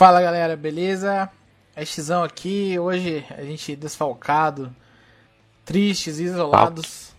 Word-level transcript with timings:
Fala 0.00 0.22
galera, 0.22 0.56
beleza? 0.56 1.28
É 1.76 1.84
Xão 1.84 2.22
aqui, 2.22 2.78
hoje 2.78 3.22
a 3.36 3.42
gente 3.42 3.76
desfalcado, 3.76 4.74
tristes, 5.62 6.18
isolados. 6.18 7.14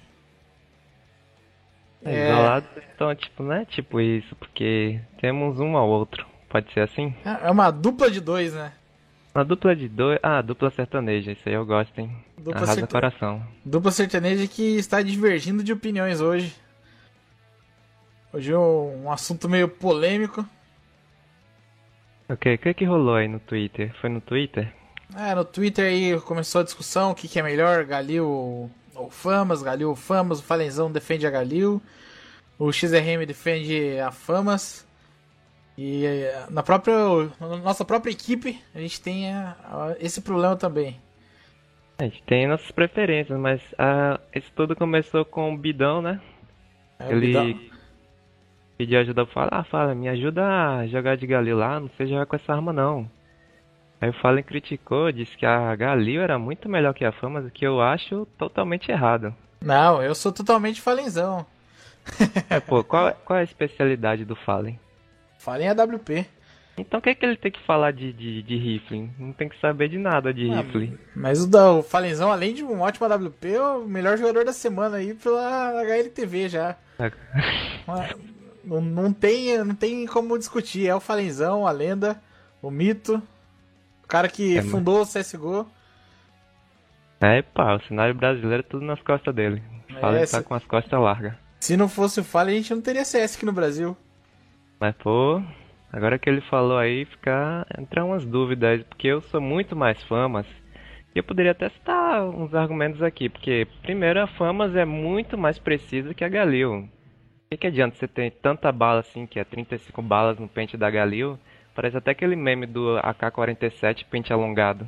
É... 2.04 2.32
Isolados 2.32 2.70
então, 2.92 3.14
tipo, 3.14 3.44
não 3.44 3.54
é 3.54 3.66
tipo 3.66 4.02
isso, 4.02 4.36
porque 4.36 5.00
temos 5.20 5.60
um 5.60 5.78
ao 5.78 5.88
outro. 5.88 6.26
Pode 6.50 6.74
ser 6.74 6.80
assim? 6.80 7.14
É 7.24 7.52
uma 7.52 7.70
dupla 7.70 8.10
de 8.10 8.20
dois, 8.20 8.56
né? 8.56 8.74
Uma 9.36 9.46
dupla 9.46 9.76
de 9.76 9.88
dois. 9.88 10.18
Ah, 10.24 10.42
dupla 10.42 10.72
sertaneja, 10.72 11.34
isso 11.34 11.48
aí 11.48 11.54
eu 11.54 11.64
gosto, 11.64 11.96
hein? 12.00 12.12
Dupla 12.36 12.64
Arrasa 12.64 12.88
coração. 12.88 13.46
Dupla 13.64 13.92
sertaneja 13.92 14.48
que 14.48 14.78
está 14.78 15.04
divergindo 15.04 15.64
de 15.64 15.72
opiniões 15.72 16.20
hoje. 16.20 16.52
Hoje 18.34 18.52
é 18.52 18.58
um 18.58 19.12
assunto 19.12 19.48
meio 19.48 19.70
polêmico. 19.70 20.44
Ok, 22.32 22.56
o 22.56 22.58
que 22.58 22.74
que 22.74 22.86
rolou 22.86 23.16
aí 23.16 23.28
no 23.28 23.40
Twitter? 23.40 23.94
Foi 24.00 24.10
no 24.10 24.22
Twitter? 24.22 24.74
É, 25.18 25.36
no 25.36 25.44
Twitter 25.44 25.86
aí 25.86 26.18
começou 26.22 26.62
a 26.62 26.64
discussão, 26.64 27.12
o 27.12 27.16
que, 27.16 27.28
que 27.28 27.38
é 27.38 27.44
melhor, 27.44 27.84
Galil 27.84 28.26
ou 28.96 29.10
Famas, 29.10 29.62
Galil 29.62 29.90
ou 29.90 29.96
Famas, 29.98 30.40
o 30.40 30.44
Falenzão 30.44 30.90
defende 30.90 31.28
a 31.28 31.30
Galil, 31.30 31.82
o 32.58 32.72
XRM 32.72 33.26
defende 33.28 34.00
a 34.00 34.12
Famas. 34.12 34.88
E 35.78 36.06
eh, 36.06 36.46
na 36.50 36.64
própria 36.64 36.96
na 37.40 37.58
nossa 37.58 37.84
própria 37.84 38.12
equipe 38.12 38.62
a 38.74 38.80
gente 38.80 39.02
tem 39.02 39.32
a, 39.34 39.56
a, 39.64 39.96
esse 40.00 40.22
problema 40.22 40.56
também. 40.56 40.98
A 41.98 42.04
gente 42.04 42.24
tem 42.24 42.48
nossas 42.48 42.72
preferências, 42.72 43.38
mas 43.38 43.62
a, 43.78 44.20
esse 44.34 44.50
tudo 44.52 44.74
começou 44.74 45.26
com 45.26 45.54
o 45.54 45.58
Bidão, 45.58 46.02
né? 46.02 46.22
É, 46.98 47.12
Ele 47.12 47.28
Bidão. 47.28 47.71
Pediu 48.82 49.00
ajuda 49.00 49.26
pra 49.26 49.34
falar, 49.34 49.50
ah, 49.52 49.64
fala, 49.64 49.94
me 49.94 50.10
ajuda 50.10 50.44
a 50.44 50.88
jogar 50.88 51.16
de 51.16 51.28
Galil 51.28 51.56
lá, 51.56 51.80
não 51.80 51.90
sei 51.96 52.08
jogar 52.08 52.26
com 52.26 52.36
essa 52.36 52.52
arma 52.52 52.74
não. 52.74 53.08
Aí 54.00 54.10
o 54.10 54.14
Fallen 54.14 54.44
criticou, 54.44 55.12
disse 55.12 55.38
que 55.38 55.46
a 55.46 55.76
Galil 55.76 56.24
era 56.24 56.40
muito 56.40 56.68
melhor 56.68 56.92
que 56.92 57.06
a 57.06 57.12
Famas, 57.12 57.46
o 57.46 57.52
que 57.52 57.64
eu 57.64 57.80
acho 57.80 58.26
totalmente 58.40 58.90
errado. 58.90 59.36
Não, 59.62 60.02
eu 60.02 60.16
sou 60.16 60.32
totalmente 60.32 60.82
Falenzão. 60.82 61.46
é, 62.50 62.60
pô, 62.60 62.84
qual, 62.84 63.14
qual 63.24 63.38
é 63.38 63.42
a 63.42 63.44
especialidade 63.44 64.26
do 64.26 64.36
Fallen? 64.36 64.80
Falem 65.38 65.70
AWP. 65.70 66.26
Então 66.76 67.00
o 67.00 67.04
que, 67.04 67.10
é 67.12 67.16
que 67.16 67.24
ele 67.24 67.38
tem 67.38 67.52
que 67.52 67.64
falar 67.64 67.92
de, 67.92 68.12
de, 68.12 68.42
de 68.42 68.58
rifle? 68.58 69.12
Não 69.20 69.32
tem 69.32 69.48
que 69.48 69.60
saber 69.60 69.90
de 69.90 70.00
nada 70.00 70.34
de 70.34 70.50
ah, 70.50 70.62
rifle. 70.62 70.98
Mas 71.16 71.44
o, 71.44 71.48
da, 71.48 71.74
o 71.74 71.84
Falenzão, 71.84 72.32
além 72.32 72.56
de 72.56 72.64
um 72.64 72.82
ótimo 72.82 73.06
AWP, 73.06 73.54
é 73.54 73.62
o 73.62 73.86
melhor 73.86 74.18
jogador 74.18 74.44
da 74.44 74.54
semana 74.54 74.98
aí 74.98 75.14
pela 75.14 75.84
HLTV 75.84 76.50
já. 76.50 76.76
É. 76.98 77.12
não, 78.64 78.82
não, 78.82 79.14
tem, 79.14 79.58
não 79.64 79.76
tem 79.76 80.06
como 80.06 80.38
discutir. 80.38 80.88
É 80.88 80.96
o 80.96 81.00
Falenzão, 81.00 81.68
a 81.68 81.72
lenda, 81.72 82.22
o 82.62 82.70
mito, 82.70 83.22
o 84.04 84.08
cara 84.08 84.28
que 84.28 84.58
é, 84.58 84.62
fundou 84.62 85.00
mas... 85.00 85.16
o 85.16 85.20
CSGO. 85.20 85.68
É, 87.20 87.42
pá, 87.42 87.76
o 87.76 87.84
cenário 87.84 88.16
brasileiro 88.16 88.64
é 88.64 88.70
tudo 88.70 88.86
nas 88.86 89.02
costas 89.02 89.34
dele. 89.34 89.62
O 89.90 90.00
Fallen 90.00 90.24
é, 90.24 90.26
tá 90.26 90.42
com 90.42 90.56
as 90.56 90.66
costas 90.66 91.00
largas. 91.00 91.34
Se 91.60 91.78
não 91.78 91.88
fosse 91.88 92.20
o 92.20 92.24
Fallen, 92.24 92.56
a 92.56 92.58
gente 92.58 92.74
não 92.74 92.82
teria 92.82 93.06
CS 93.06 93.36
aqui 93.36 93.46
no 93.46 93.54
Brasil. 93.54 93.96
Mas, 94.80 94.96
pô, 94.96 95.42
agora 95.92 96.18
que 96.18 96.28
ele 96.28 96.42
falou 96.42 96.78
aí, 96.78 97.06
ficar 97.06 97.68
entrar 97.78 98.04
umas 98.04 98.26
dúvidas, 98.26 98.82
porque 98.84 99.08
eu 99.08 99.22
sou 99.22 99.40
muito 99.40 99.76
mais 99.76 100.02
famas. 100.04 100.48
E 101.14 101.20
eu 101.20 101.24
poderia 101.24 101.52
até 101.52 101.70
citar 101.70 102.24
uns 102.24 102.56
argumentos 102.56 103.04
aqui, 103.04 103.28
porque 103.28 103.68
primeiro 103.82 104.22
a 104.22 104.28
Famas 104.28 104.76
é 104.76 104.86
muito 104.86 105.38
mais 105.38 105.60
precisa 105.60 106.14
que 106.14 106.24
a 106.24 106.30
Galil. 106.30 106.90
O 107.52 107.54
que, 107.54 107.58
que 107.58 107.68
adianta 107.68 107.98
você 107.98 108.08
ter 108.08 108.32
tanta 108.42 108.72
bala 108.72 109.02
assim, 109.02 109.28
que 109.28 109.38
é 109.38 109.44
35 109.44 110.02
balas 110.02 110.40
no 110.40 110.48
pente 110.48 110.78
da 110.78 110.90
Galil? 110.90 111.38
Parece 111.76 111.98
até 111.98 112.12
aquele 112.12 112.34
meme 112.34 112.66
do 112.66 112.98
AK-47 113.00 114.06
pente 114.10 114.32
alongado. 114.32 114.86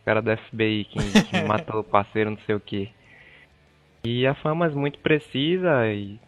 O 0.00 0.04
cara 0.06 0.22
do 0.22 0.34
FBI 0.34 0.86
que, 0.86 0.98
que 1.24 1.40
matou 1.44 1.80
o 1.80 1.84
parceiro, 1.84 2.30
não 2.30 2.38
sei 2.46 2.54
o 2.54 2.60
que. 2.60 2.90
E 4.02 4.26
a 4.26 4.34
Famas 4.34 4.72
muito 4.72 4.98
precisa 5.00 5.86
e 5.88 6.18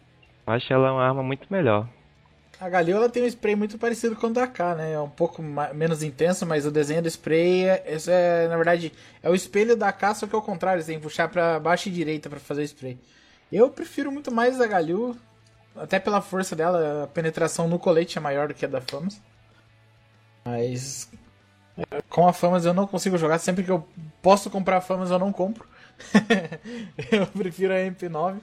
acho 0.45 0.71
ela 0.71 0.93
uma 0.93 1.03
arma 1.03 1.23
muito 1.23 1.51
melhor. 1.51 1.89
A 2.59 2.69
Galil 2.69 2.97
ela 2.97 3.09
tem 3.09 3.23
um 3.23 3.25
spray 3.25 3.55
muito 3.55 3.79
parecido 3.79 4.15
com 4.15 4.27
o 4.27 4.31
da 4.33 4.45
K, 4.45 4.75
né? 4.75 4.93
É 4.93 4.99
um 4.99 5.09
pouco 5.09 5.41
mais, 5.41 5.75
menos 5.75 6.03
intenso, 6.03 6.45
mas 6.45 6.67
o 6.67 6.71
desenho 6.71 7.01
do 7.01 7.07
spray, 7.07 7.63
é, 7.63 7.83
esse 7.87 8.11
é, 8.11 8.47
na 8.47 8.57
verdade, 8.57 8.93
é 9.23 9.29
o 9.29 9.33
espelho 9.33 9.75
da 9.75 9.91
K, 9.91 10.13
só 10.13 10.27
que 10.27 10.35
é 10.35 10.37
o 10.37 10.41
contrário, 10.43 10.83
você 10.83 10.91
tem 10.91 10.99
que 10.99 11.03
puxar 11.03 11.29
para 11.29 11.59
baixo 11.59 11.89
e 11.89 11.91
direita 11.91 12.29
para 12.29 12.39
fazer 12.39 12.61
o 12.61 12.65
spray. 12.65 12.95
Eu 13.51 13.71
prefiro 13.71 14.11
muito 14.11 14.31
mais 14.31 14.61
a 14.61 14.67
Galil, 14.67 15.17
até 15.75 15.99
pela 15.99 16.21
força 16.21 16.55
dela, 16.55 17.03
a 17.03 17.07
penetração 17.07 17.67
no 17.67 17.79
colete 17.79 18.17
é 18.17 18.21
maior 18.21 18.47
do 18.47 18.53
que 18.53 18.65
a 18.65 18.67
da 18.67 18.81
Famas. 18.81 19.21
Mas 20.45 21.11
com 22.09 22.27
a 22.27 22.33
Famas 22.33 22.65
eu 22.65 22.73
não 22.73 22.85
consigo 22.85 23.17
jogar, 23.17 23.39
sempre 23.39 23.63
que 23.63 23.71
eu 23.71 23.87
posso 24.21 24.49
comprar 24.49 24.77
a 24.77 24.81
Famas 24.81 25.11
eu 25.11 25.19
não 25.19 25.31
compro. 25.31 25.67
eu 27.11 27.27
prefiro 27.27 27.73
a 27.73 27.77
MP9. 27.77 28.39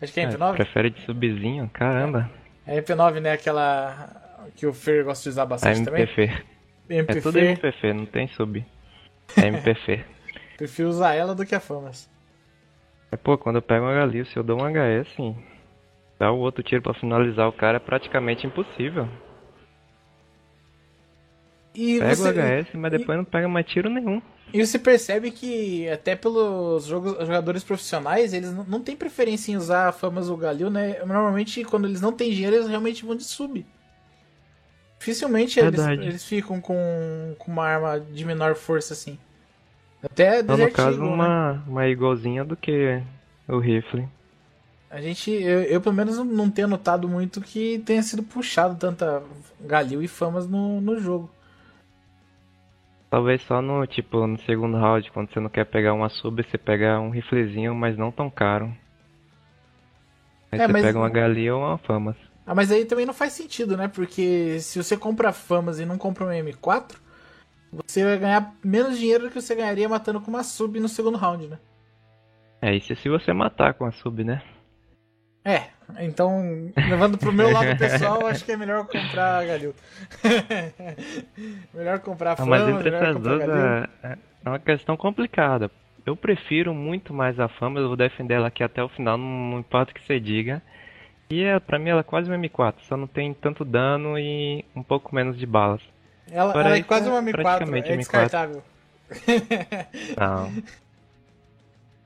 Acho 0.00 0.12
que 0.12 0.20
é 0.20 0.24
a 0.24 0.30
MP9. 0.30 0.52
É, 0.52 0.56
prefere 0.56 0.90
de 0.90 1.04
subzinho? 1.04 1.70
Caramba. 1.72 2.30
A 2.66 2.72
MP9, 2.72 3.20
né? 3.20 3.32
Aquela 3.32 4.22
que 4.56 4.66
o 4.66 4.72
Fer 4.72 5.04
gosta 5.04 5.22
de 5.22 5.28
usar 5.28 5.46
bastante 5.46 5.82
a 5.82 5.84
também. 5.84 6.02
MPF. 6.02 6.44
MPF. 6.88 7.18
É 7.18 7.22
tudo 7.22 7.38
MPF, 7.38 7.92
não 7.92 8.06
tem 8.06 8.28
sub. 8.28 8.64
É 9.36 9.46
MPF. 9.46 10.04
Prefiro 10.56 10.88
usar 10.88 11.14
ela 11.14 11.34
do 11.34 11.46
que 11.46 11.54
a 11.54 11.60
Famas. 11.60 12.10
É, 13.10 13.16
pô, 13.16 13.36
quando 13.36 13.56
eu 13.56 13.62
pego 13.62 13.84
uma 13.84 14.24
se 14.24 14.36
eu 14.36 14.42
dou 14.42 14.60
um 14.60 14.64
HS, 14.64 15.12
assim, 15.12 15.36
dar 16.22 16.30
o 16.30 16.38
outro 16.38 16.62
tiro 16.62 16.80
para 16.80 16.94
finalizar 16.94 17.48
o 17.48 17.52
cara 17.52 17.78
é 17.78 17.80
praticamente 17.80 18.46
impossível. 18.46 19.08
E 21.74 21.98
pega 21.98 22.14
você... 22.14 22.28
o 22.28 22.32
HS, 22.32 22.68
mas 22.74 22.92
depois 22.92 23.16
e... 23.16 23.18
não 23.18 23.24
pega 23.24 23.48
mais 23.48 23.66
tiro 23.66 23.90
nenhum. 23.90 24.22
E 24.54 24.64
você 24.64 24.78
percebe 24.78 25.32
que 25.32 25.88
até 25.88 26.14
pelos 26.14 26.84
jogos, 26.84 27.18
jogadores 27.26 27.64
profissionais, 27.64 28.32
eles 28.32 28.52
não, 28.52 28.62
não 28.64 28.80
têm 28.80 28.94
preferência 28.94 29.50
em 29.50 29.56
usar 29.56 29.88
a 29.88 29.92
Famas 29.92 30.28
ou 30.28 30.36
Galil, 30.36 30.70
né? 30.70 31.02
Normalmente, 31.04 31.64
quando 31.64 31.88
eles 31.88 32.00
não 32.00 32.12
têm 32.12 32.30
dinheiro, 32.30 32.54
eles 32.54 32.68
realmente 32.68 33.04
vão 33.04 33.16
de 33.16 33.24
sub. 33.24 33.66
Dificilmente 35.00 35.58
eles, 35.58 35.80
eles, 35.80 36.24
ficam 36.24 36.60
com, 36.60 37.34
com 37.36 37.50
uma 37.50 37.66
arma 37.66 37.98
de 37.98 38.24
menor 38.24 38.54
força 38.54 38.92
assim. 38.92 39.18
Até 40.00 40.38
então, 40.38 40.56
no 40.56 40.70
caso, 40.70 41.00
né? 41.00 41.06
uma, 41.06 41.64
uma 41.66 41.88
igualzinha 41.88 42.44
do 42.44 42.56
que 42.56 43.02
o 43.48 43.58
rifle. 43.58 44.06
A 44.92 45.00
gente, 45.00 45.30
eu, 45.30 45.62
eu 45.62 45.80
pelo 45.80 45.94
menos 45.94 46.18
não 46.18 46.50
tenho 46.50 46.68
notado 46.68 47.08
muito 47.08 47.40
que 47.40 47.78
tenha 47.78 48.02
sido 48.02 48.22
puxado 48.22 48.76
tanta 48.78 49.22
Galil 49.58 50.02
e 50.02 50.06
Famas 50.06 50.46
no, 50.46 50.82
no 50.82 51.00
jogo. 51.00 51.30
Talvez 53.08 53.40
só 53.40 53.62
no, 53.62 53.86
tipo, 53.86 54.26
no 54.26 54.38
segundo 54.40 54.76
round, 54.76 55.10
quando 55.10 55.32
você 55.32 55.40
não 55.40 55.48
quer 55.48 55.64
pegar 55.64 55.94
uma 55.94 56.10
sub, 56.10 56.42
você 56.42 56.58
pega 56.58 57.00
um 57.00 57.08
riflezinho, 57.08 57.74
mas 57.74 57.96
não 57.96 58.12
tão 58.12 58.28
caro. 58.28 58.66
Aí 60.52 60.60
é, 60.60 60.66
você 60.66 60.72
mas... 60.72 60.82
pega 60.82 60.98
uma 60.98 61.08
galinha 61.08 61.56
ou 61.56 61.62
uma 61.62 61.78
famas. 61.78 62.16
Ah, 62.46 62.54
mas 62.54 62.70
aí 62.70 62.84
também 62.84 63.06
não 63.06 63.14
faz 63.14 63.32
sentido, 63.32 63.78
né? 63.78 63.88
Porque 63.88 64.60
se 64.60 64.82
você 64.82 64.94
compra 64.94 65.32
famas 65.32 65.80
e 65.80 65.86
não 65.86 65.96
compra 65.96 66.26
um 66.26 66.28
M4, 66.28 66.96
você 67.72 68.04
vai 68.04 68.18
ganhar 68.18 68.54
menos 68.62 68.98
dinheiro 68.98 69.24
do 69.24 69.30
que 69.30 69.40
você 69.40 69.54
ganharia 69.54 69.88
matando 69.88 70.20
com 70.20 70.28
uma 70.28 70.42
sub 70.42 70.78
no 70.78 70.88
segundo 70.88 71.16
round, 71.16 71.46
né? 71.46 71.58
É, 72.60 72.76
isso 72.76 72.94
se 72.94 73.08
você 73.08 73.32
matar 73.32 73.72
com 73.72 73.86
a 73.86 73.90
sub, 73.90 74.22
né? 74.22 74.42
É, 75.44 75.64
então, 76.00 76.70
levando 76.76 77.18
pro 77.18 77.32
meu 77.32 77.50
lado 77.50 77.76
pessoal, 77.76 78.26
acho 78.26 78.44
que 78.44 78.52
é 78.52 78.56
melhor 78.56 78.86
comprar 78.86 79.44
Galil. 79.44 79.74
melhor 81.74 81.98
comprar 81.98 82.36
Fama, 82.36 82.50
Mas 82.50 82.68
entre 82.68 82.94
essas 82.94 83.20
duas 83.20 83.42
é, 83.42 84.18
é 84.44 84.48
uma 84.48 84.58
questão 84.58 84.96
complicada. 84.96 85.70
Eu 86.06 86.16
prefiro 86.16 86.72
muito 86.72 87.12
mais 87.12 87.38
a 87.38 87.48
Fama, 87.48 87.80
eu 87.80 87.88
vou 87.88 87.96
defender 87.96 88.34
ela 88.34 88.48
aqui 88.48 88.62
até 88.62 88.82
o 88.82 88.88
final, 88.88 89.18
não 89.18 89.58
importa 89.58 89.92
o 89.92 89.94
que 89.94 90.04
você 90.04 90.18
diga. 90.18 90.62
E 91.30 91.42
é, 91.42 91.58
pra 91.58 91.78
mim 91.78 91.90
ela 91.90 92.00
é 92.00 92.04
quase 92.04 92.30
uma 92.30 92.38
M4, 92.38 92.74
só 92.82 92.96
não 92.96 93.06
tem 93.06 93.32
tanto 93.34 93.64
dano 93.64 94.18
e 94.18 94.64
um 94.76 94.82
pouco 94.82 95.14
menos 95.14 95.38
de 95.38 95.46
balas. 95.46 95.80
Ela, 96.30 96.52
ela 96.52 96.76
é 96.76 96.82
quase 96.82 97.08
uma 97.08 97.22
M4, 97.22 97.86
é 97.86 97.96
descartável. 97.96 98.62
Não. 100.16 100.52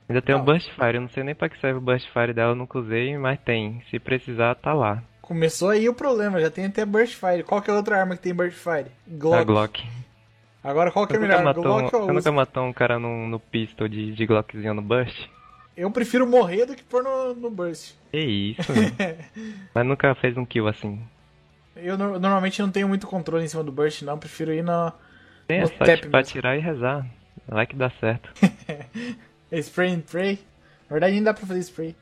Ainda 0.09 0.21
tem 0.21 0.35
o 0.35 0.37
um 0.37 0.43
Burst 0.43 0.69
Fire, 0.71 0.95
eu 0.95 1.01
não 1.01 1.09
sei 1.09 1.23
nem 1.23 1.35
pra 1.35 1.49
que 1.49 1.59
serve 1.59 1.79
o 1.79 1.81
Burst 1.81 2.07
Fire 2.13 2.33
dela, 2.33 2.51
eu 2.51 2.55
nunca 2.55 2.79
usei, 2.79 3.17
mas 3.17 3.39
tem. 3.39 3.83
Se 3.89 3.99
precisar, 3.99 4.55
tá 4.55 4.73
lá. 4.73 5.03
Começou 5.21 5.69
aí 5.69 5.89
o 5.89 5.93
problema, 5.93 6.39
já 6.39 6.49
tem 6.49 6.65
até 6.65 6.85
Burst 6.85 7.15
Fire. 7.15 7.43
Qual 7.43 7.61
que 7.61 7.69
é 7.69 7.73
a 7.73 7.77
outra 7.77 7.99
arma 7.99 8.15
que 8.15 8.21
tem 8.21 8.33
Burst 8.33 8.57
Fire? 8.57 8.89
Glock. 9.05 9.41
A 9.41 9.43
Glock. 9.43 9.87
Agora 10.63 10.91
qual 10.91 11.05
que 11.05 11.15
é 11.15 11.19
melhor? 11.19 11.43
Matou, 11.43 11.63
Glock 11.63 11.95
ou 11.95 12.05
Você 12.05 12.13
nunca 12.13 12.31
matou 12.31 12.63
um 12.63 12.73
cara 12.73 12.97
no, 12.97 13.27
no 13.27 13.39
pistol 13.39 13.87
de, 13.87 14.13
de 14.13 14.25
Glockzinho 14.25 14.73
no 14.73 14.81
Burst? 14.81 15.27
Eu 15.75 15.91
prefiro 15.91 16.25
morrer 16.25 16.65
do 16.65 16.75
que 16.75 16.83
pôr 16.83 17.03
no, 17.03 17.35
no 17.35 17.51
Burst. 17.51 17.93
Que 18.11 18.19
isso, 18.19 18.71
Mas 19.75 19.85
nunca 19.85 20.15
fez 20.15 20.35
um 20.37 20.45
kill 20.45 20.67
assim. 20.67 20.99
Eu 21.75 21.97
no, 21.97 22.17
normalmente 22.17 22.61
não 22.61 22.71
tenho 22.71 22.87
muito 22.87 23.05
controle 23.05 23.43
em 23.45 23.47
cima 23.47 23.63
do 23.63 23.71
Burst, 23.71 24.01
não. 24.01 24.17
Prefiro 24.17 24.53
ir 24.53 24.63
no. 24.63 24.91
Tem, 25.45 25.59
no 25.59 25.65
é 25.65 25.67
só 25.67 26.09
pra 26.09 26.19
atirar 26.19 26.57
e 26.57 26.59
rezar. 26.59 27.05
Vai 27.47 27.67
que 27.67 27.75
dá 27.75 27.89
certo. 27.99 28.29
Spray 29.51 29.93
and 29.93 30.01
pray. 30.01 30.39
Na 30.89 30.93
verdade, 30.93 31.13
nem 31.13 31.23
dá 31.23 31.33
pra 31.33 31.45
fazer 31.45 31.59
spray. 31.61 31.95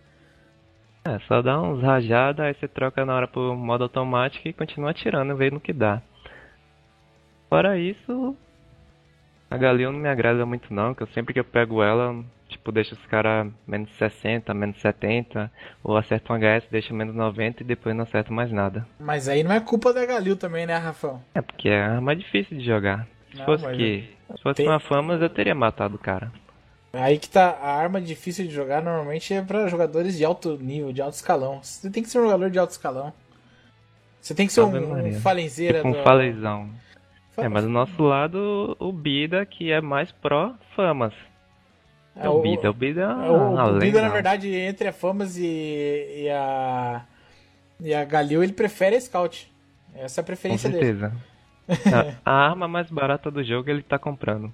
É, 1.03 1.19
só 1.27 1.41
dá 1.41 1.61
uns 1.61 1.81
rajadas, 1.83 2.45
aí 2.45 2.53
você 2.55 2.67
troca 2.67 3.05
na 3.05 3.15
hora 3.15 3.27
pro 3.27 3.55
modo 3.55 3.83
automático 3.83 4.47
e 4.47 4.53
continua 4.53 4.89
atirando, 4.91 5.35
vê 5.35 5.51
no 5.51 5.59
que 5.59 5.71
dá. 5.71 6.01
Fora 7.49 7.77
isso, 7.77 8.35
a 9.49 9.57
Galil 9.57 9.91
não 9.91 9.99
me 9.99 10.09
agrada 10.09 10.45
muito 10.45 10.73
não, 10.73 10.93
que 10.95 11.03
eu 11.03 11.07
sempre 11.07 11.33
que 11.33 11.39
eu 11.39 11.43
pego 11.43 11.83
ela, 11.83 12.23
tipo, 12.49 12.71
deixo 12.71 12.95
os 12.95 13.05
caras 13.05 13.47
menos 13.67 13.91
60, 13.97 14.51
menos 14.53 14.81
70, 14.81 15.51
ou 15.83 15.95
acerto 15.95 16.33
um 16.33 16.35
HS, 16.37 16.65
deixo 16.71 16.93
menos 16.93 17.15
90 17.15 17.61
e 17.61 17.65
depois 17.65 17.95
não 17.95 18.03
acerto 18.03 18.33
mais 18.33 18.51
nada. 18.51 18.85
Mas 18.99 19.27
aí 19.29 19.43
não 19.43 19.51
é 19.51 19.59
culpa 19.59 19.93
da 19.93 20.05
Galil 20.05 20.35
também, 20.35 20.65
né, 20.65 20.75
Rafão? 20.75 21.21
É 21.35 21.41
porque 21.41 21.69
é 21.69 21.83
a 21.83 21.93
arma 21.95 22.15
difícil 22.15 22.57
de 22.57 22.65
jogar. 22.65 23.07
Se 23.31 23.37
Não, 23.37 23.45
fosse 23.45 23.67
que. 23.75 24.09
Se 24.35 24.41
fosse 24.41 24.55
tem- 24.57 24.67
uma 24.67 24.79
Famas, 24.79 25.21
eu 25.21 25.29
teria 25.29 25.53
matado 25.53 25.95
o 25.95 25.99
cara. 25.99 26.31
Aí 26.97 27.17
que 27.19 27.27
tá, 27.29 27.49
a 27.61 27.75
arma 27.75 27.99
difícil 27.99 28.45
de 28.47 28.53
jogar 28.53 28.81
normalmente 28.81 29.33
é 29.33 29.41
pra 29.41 29.67
jogadores 29.67 30.17
de 30.17 30.23
alto 30.23 30.57
nível, 30.57 30.93
de 30.93 31.01
alto 31.01 31.15
escalão. 31.15 31.59
Você 31.61 31.89
tem 31.89 32.01
que 32.03 32.09
ser 32.09 32.19
um 32.19 32.23
jogador 32.25 32.49
de 32.49 32.57
alto 32.59 32.71
escalão. 32.71 33.11
Você 34.21 34.33
tem 34.33 34.47
que 34.47 34.53
ser 34.53 34.61
Ave 34.61 34.79
um, 34.79 35.07
um 35.07 35.19
falenzeira 35.19 35.79
Tipo 35.79 35.89
um 35.89 35.91
do- 35.91 36.03
falezão. 36.03 36.69
Fa- 37.35 37.43
É, 37.43 37.49
mas 37.49 37.63
do 37.63 37.69
nosso 37.69 38.01
lado, 38.01 38.75
o 38.79 38.91
Bida, 38.91 39.45
que 39.45 39.71
é 39.71 39.81
mais 39.81 40.11
pró-Famas. 40.11 41.13
É 42.15 42.29
o 42.29 42.41
Bida. 42.41 42.69
O 42.69 42.73
Bida 42.73 43.01
é 43.01 43.05
uma, 43.07 43.71
o, 43.71 43.77
Bida, 43.79 44.01
na 44.01 44.07
verdade, 44.09 44.49
entre 44.55 44.87
a 44.87 44.93
Famas 44.93 45.37
e, 45.37 45.43
e 46.23 46.29
a. 46.29 47.03
E 47.81 47.93
a 47.93 48.05
Galil, 48.05 48.41
ele 48.41 48.53
prefere 48.53 48.95
a 48.95 49.01
Scout. 49.01 49.51
Essa 49.93 50.21
é 50.21 50.21
a 50.21 50.23
Com 50.23 50.27
preferência 50.27 50.69
dele. 50.69 50.85
certeza. 50.85 51.13
a, 52.25 52.31
a 52.31 52.47
arma 52.49 52.67
mais 52.69 52.89
barata 52.89 53.29
do 53.29 53.43
jogo 53.43 53.69
ele 53.69 53.83
tá 53.83 53.99
comprando. 53.99 54.53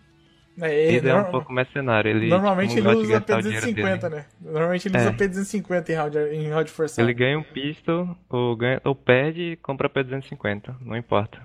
É, 0.60 0.94
ele 0.94 1.08
é 1.10 1.16
um 1.16 1.24
pouco 1.32 1.52
mercenário. 1.54 2.10
Ele 2.12 2.28
Normalmente 2.28 2.80
não 2.82 2.92
ele 2.92 3.02
usa 3.02 3.14
gastar 3.14 3.40
o 3.40 3.42
dinheiro 3.42 3.68
P250, 3.68 4.00
dele. 4.02 4.16
né? 4.16 4.26
Normalmente 4.42 4.88
ele 4.88 4.98
É. 4.98 5.00
usa 5.02 5.14
P250 5.14 5.90
em 5.90 5.94
round, 5.94 6.18
em 6.18 6.50
round 6.50 6.72
forçado. 6.72 7.08
Ele 7.08 7.14
ganha 7.14 7.40
um 7.40 7.44
pistol, 7.44 8.16
ou, 8.30 8.56
ganha, 8.56 8.82
ou 8.84 8.94
perde 8.94 9.42
e 9.54 9.56
compra 9.56 9.90
P250. 9.90 10.76
Não 10.82 10.98
importa. 10.98 11.40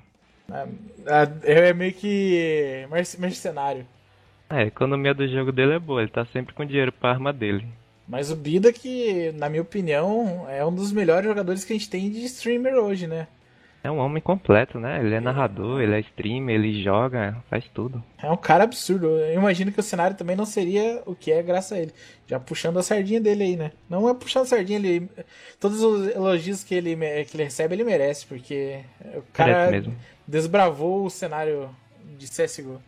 Ah, 0.50 0.67
É 1.44 1.73
meio 1.73 1.93
que 1.93 2.87
merc- 2.91 3.19
mercenário. 3.19 3.87
É, 4.50 4.58
a 4.58 4.67
economia 4.67 5.12
do 5.14 5.26
jogo 5.26 5.50
dele 5.53 5.73
é 5.75 5.79
boa. 5.79 6.03
Ele 6.03 6.11
tá 6.11 6.25
sempre 6.26 6.55
com 6.55 6.64
dinheiro 6.64 6.93
pra 6.93 7.11
arma 7.11 7.32
dele. 7.32 7.67
Mas 8.08 8.31
o 8.31 8.37
Bida, 8.37 8.73
que, 8.73 9.32
na 9.32 9.49
minha 9.49 9.62
opinião, 9.62 10.47
é 10.49 10.64
um 10.64 10.73
dos 10.73 10.93
melhores 10.93 11.26
jogadores 11.26 11.64
que 11.64 11.73
a 11.73 11.76
gente 11.76 11.91
tem 11.91 12.08
de 12.11 12.25
streamer 12.26 12.75
hoje, 12.75 13.06
né? 13.08 13.26
É 13.87 13.91
um 13.91 13.99
homem 13.99 14.21
completo, 14.21 14.81
né? 14.81 14.99
Ele 14.99 15.15
é 15.15 15.21
narrador, 15.21 15.81
ele 15.81 15.94
é 15.94 16.00
streamer, 16.00 16.56
ele 16.56 16.83
joga, 16.83 17.37
faz 17.49 17.65
tudo. 17.73 18.03
É 18.21 18.29
um 18.29 18.37
cara 18.37 18.65
absurdo. 18.65 19.06
Eu 19.06 19.35
imagino 19.35 19.71
que 19.71 19.79
o 19.79 19.83
cenário 19.83 20.17
também 20.17 20.35
não 20.35 20.44
seria 20.44 21.05
o 21.06 21.15
que 21.15 21.31
é 21.31 21.41
graças 21.41 21.71
a 21.71 21.81
ele. 21.81 21.93
Já 22.27 22.41
puxando 22.41 22.79
a 22.81 22.83
sardinha 22.83 23.21
dele 23.21 23.44
aí, 23.44 23.56
né? 23.56 23.71
Não 23.88 24.09
é 24.09 24.15
puxando 24.15 24.43
a 24.43 24.47
sardinha, 24.47 24.81
ele. 24.81 25.09
Todos 25.61 25.85
os 25.85 26.09
elogios 26.09 26.65
que 26.65 26.75
ele, 26.75 26.97
que 27.27 27.37
ele 27.37 27.44
recebe, 27.44 27.77
ele 27.77 27.85
merece, 27.85 28.27
porque 28.27 28.81
o 29.15 29.23
cara 29.33 29.71
desbravou 30.27 31.05
o 31.05 31.11
cenário 31.11 31.71
de 32.19 32.27
CSGO. 32.27 32.82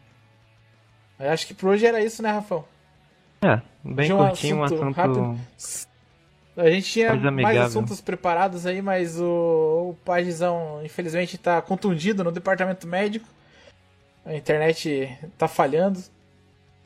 Eu 1.20 1.30
acho 1.30 1.46
que 1.46 1.54
por 1.54 1.68
hoje 1.68 1.86
era 1.86 2.02
isso, 2.02 2.24
né, 2.24 2.32
Rafão? 2.32 2.64
É, 3.40 3.60
bem 3.84 4.06
De 4.08 4.12
um 4.12 4.18
curtinho, 4.18 4.56
um 4.56 4.64
assunto 4.64 4.82
assunto. 4.82 4.96
rápido. 4.96 5.38
A 6.58 6.70
gente 6.70 6.90
tinha 6.90 7.14
Mais 7.14 7.56
assuntos 7.58 8.00
preparados 8.00 8.66
aí, 8.66 8.82
mas 8.82 9.20
o, 9.20 9.90
o 9.92 9.96
Pagizão, 10.04 10.80
infelizmente, 10.84 11.36
está 11.36 11.62
contundido 11.62 12.24
no 12.24 12.32
departamento 12.32 12.86
médico. 12.86 13.26
A 14.26 14.34
internet 14.34 15.16
tá 15.38 15.48
falhando. 15.48 16.00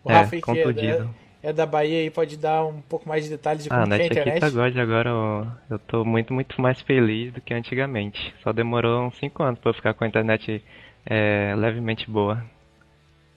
O 0.05 0.11
É, 0.11 0.15
Rafa 0.15 0.31
que 0.31 0.37
é, 0.37 0.41
contundido. 0.41 1.15
é, 1.43 1.51
é 1.51 1.53
da 1.53 1.67
Bahia 1.67 2.01
aí, 2.01 2.11
pode 2.11 2.37
dar 2.37 2.65
um 2.67 2.81
pouco 2.83 3.09
mais 3.09 3.25
de 3.25 3.31
detalhes 3.31 3.65
de 3.65 3.71
como 3.71 3.83
Ah, 3.83 3.87
que 3.87 4.03
é 4.03 4.07
a 4.07 4.09
net 4.09 4.19
aqui 4.19 4.31
internet. 4.31 4.41
tá 4.41 4.51
God, 4.51 4.77
agora 4.77 5.11
eu, 5.11 5.47
eu 5.71 5.79
tô 5.79 6.05
muito, 6.05 6.33
muito 6.35 6.61
mais 6.61 6.81
feliz 6.83 7.33
do 7.33 7.41
que 7.41 7.55
antigamente. 7.55 8.35
Só 8.43 8.53
demorou 8.53 9.07
uns 9.07 9.19
5 9.19 9.43
anos 9.43 9.61
eu 9.65 9.75
ficar 9.75 9.95
com 9.95 10.05
a 10.05 10.09
internet 10.09 10.63
é, 11.07 11.55
levemente 11.57 12.11
boa. 12.11 12.45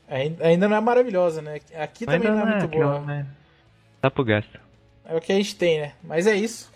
Ainda, 0.08 0.68
não 0.68 0.78
é 0.78 0.82
maravilhosa, 0.82 1.42
né? 1.42 1.60
Aqui 1.76 2.06
também 2.06 2.30
Ainda 2.30 2.32
não 2.32 2.42
é 2.42 2.46
muito 2.46 2.68
boa. 2.68 3.00
né? 3.02 3.26
Tá 4.02 4.12
pro 4.12 4.24
gasto. 4.24 4.60
É 5.08 5.16
o 5.16 5.22
que 5.22 5.32
a 5.32 5.36
gente 5.36 5.56
tem, 5.56 5.80
né? 5.82 5.94
Mas 6.04 6.28
é 6.28 6.36
isso. 6.36 6.74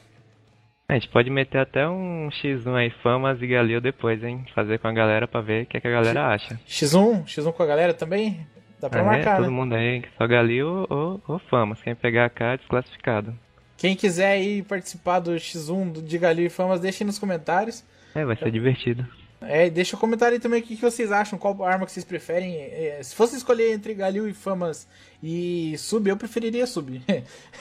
A 0.88 0.94
gente 0.94 1.08
pode 1.10 1.30
meter 1.30 1.60
até 1.60 1.88
um 1.88 2.30
X1 2.30 2.74
aí, 2.76 2.90
Famas 3.04 3.40
e 3.42 3.48
Galil 3.48 3.80
depois, 3.80 4.24
hein? 4.24 4.44
Fazer 4.56 4.80
com 4.80 4.88
a 4.88 4.92
galera 4.92 5.28
pra 5.28 5.40
ver 5.42 5.64
o 5.64 5.66
que, 5.68 5.78
é 5.78 5.80
que 5.80 5.88
a 5.88 5.92
galera 5.92 6.28
acha. 6.30 6.60
X1, 6.68 7.26
X1 7.26 7.54
com 7.54 7.62
a 7.64 7.66
galera 7.66 7.94
também? 7.94 8.46
Dá 8.81 8.90
pra 8.90 9.02
É, 9.02 9.04
marcar, 9.04 9.36
todo 9.38 9.46
né? 9.46 9.52
mundo 9.52 9.76
aí, 9.76 10.04
só 10.18 10.26
Galil 10.26 10.88
ou, 10.90 11.22
ou 11.28 11.38
Famas. 11.38 11.81
Quem 11.81 11.94
pegar 11.94 12.26
a 12.26 12.30
K 12.30 12.54
é 12.54 12.58
desclassificado. 12.58 13.38
Quem 13.78 13.96
quiser 13.96 14.31
aí 14.31 14.64
participar 14.64 15.20
do 15.20 15.31
X1 15.36 15.92
do 15.92 16.02
de 16.02 16.18
Galil 16.18 16.48
e 16.48 16.50
Famas, 16.50 16.80
deixe 16.80 17.04
aí 17.04 17.08
nos 17.08 17.20
comentários. 17.20 17.84
É, 18.16 18.26
vai 18.26 18.36
ser 18.36 18.50
divertido. 18.52 19.08
É, 19.41 19.69
deixa 19.69 19.95
um 19.95 20.00
comentário 20.00 20.36
aí 20.36 20.39
também 20.39 20.59
o 20.59 20.63
que, 20.63 20.75
que 20.75 20.81
vocês 20.81 21.12
acham, 21.12 21.39
qual 21.39 21.63
arma 21.63 21.86
que 21.86 21.91
vocês 21.91 22.03
preferem. 22.03 22.57
É, 22.57 23.00
se 23.01 23.15
fosse 23.15 23.38
escolher 23.38 23.71
entre 23.71 23.94
Galil 23.94 24.27
e 24.27 24.33
Famas 24.33 24.88
e 25.24 25.75
Sub, 25.77 26.09
eu 26.09 26.18
preferiria 26.18 26.68
Sub. 26.68 27.01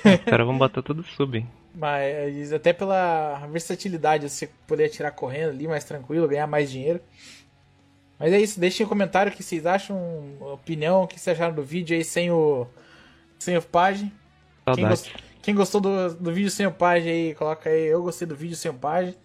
Os 0.04 0.24
caras 0.24 0.46
vão 0.46 0.58
botar 0.58 0.82
tudo 0.82 1.04
sub. 1.04 1.46
Mas 1.74 2.52
até 2.52 2.72
pela 2.72 3.46
versatilidade, 3.52 4.28
você 4.28 4.48
poder 4.66 4.86
atirar 4.86 5.12
correndo 5.12 5.50
ali 5.50 5.68
mais 5.68 5.84
tranquilo, 5.84 6.26
ganhar 6.26 6.48
mais 6.48 6.68
dinheiro. 6.70 7.00
Mas 8.18 8.32
é 8.32 8.40
isso, 8.40 8.58
deixem 8.58 8.84
um 8.84 8.88
comentário 8.88 9.30
o 9.30 9.34
que 9.34 9.44
vocês 9.44 9.64
acham, 9.64 9.96
opinião, 10.40 11.04
o 11.04 11.06
que 11.06 11.20
vocês 11.20 11.36
acharam 11.38 11.54
do 11.54 11.62
vídeo 11.62 11.96
aí 11.96 12.02
sem 12.02 12.32
o 12.32 12.66
sem 13.38 13.56
o 13.56 13.62
page. 13.62 14.10
Quem, 14.74 14.74
Saudades. 14.84 15.02
gos- 15.02 15.12
quem 15.40 15.54
gostou 15.54 15.80
do, 15.80 16.14
do 16.14 16.32
vídeo 16.32 16.50
sem 16.50 16.66
o 16.66 16.72
page 16.72 17.08
aí, 17.08 17.34
coloca 17.36 17.70
aí, 17.70 17.86
eu 17.86 18.02
gostei 18.02 18.26
do 18.26 18.34
vídeo 18.34 18.56
sem 18.56 18.68
o 18.72 18.74
page. 18.74 19.16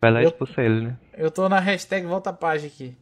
Vai 0.00 0.10
lá 0.10 0.20
e 0.20 0.24
Eu- 0.24 0.30
expulsa 0.30 0.62
ele, 0.62 0.86
né? 0.88 0.96
Eu 1.14 1.30
tô 1.30 1.48
na 1.48 1.58
hashtag 1.60 2.06
volta 2.06 2.32
page 2.32 2.66
aqui. 2.66 2.96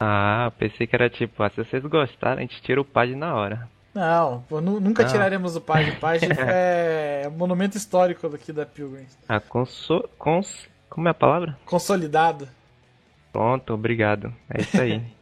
Ah, 0.00 0.52
pensei 0.58 0.86
que 0.86 0.94
era 0.94 1.08
tipo, 1.08 1.42
ah, 1.42 1.50
se 1.50 1.56
vocês 1.56 1.82
gostarem, 1.84 2.38
a 2.44 2.46
gente 2.46 2.60
tira 2.62 2.80
o 2.80 2.84
pad 2.84 3.14
na 3.14 3.34
hora. 3.34 3.68
Não, 3.94 4.42
pô, 4.42 4.60
nu- 4.60 4.78
nunca 4.80 5.02
Não. 5.04 5.10
tiraremos 5.10 5.56
o 5.56 5.60
page. 5.60 5.92
Page 6.00 6.26
é 6.38 7.30
monumento 7.34 7.78
histórico 7.78 8.28
daqui 8.28 8.52
da 8.52 8.66
Pilgrims. 8.66 9.16
Ah, 9.28 9.40
conso... 9.40 10.06
cons... 10.18 10.68
Como 10.90 11.08
é 11.08 11.10
a 11.10 11.14
palavra? 11.14 11.58
Consolidado. 11.64 12.46
Pronto, 13.32 13.72
obrigado. 13.74 14.32
É 14.50 14.60
isso 14.60 14.80
aí. 14.80 15.02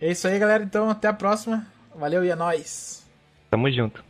É 0.00 0.10
isso 0.10 0.26
aí, 0.26 0.36
galera. 0.36 0.64
Então, 0.64 0.90
até 0.90 1.06
a 1.06 1.12
próxima. 1.12 1.64
Valeu 1.94 2.24
e 2.24 2.28
é 2.28 2.34
nóis. 2.34 3.08
Tamo 3.48 3.70
junto. 3.70 4.02